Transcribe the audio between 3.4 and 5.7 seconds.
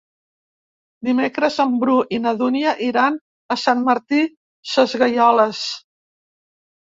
a Sant Martí Sesgueioles.